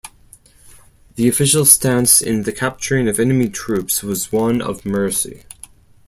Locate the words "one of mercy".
4.31-5.43